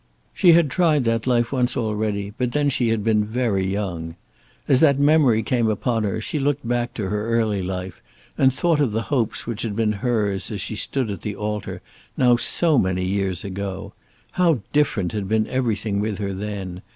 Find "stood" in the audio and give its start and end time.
10.75-11.11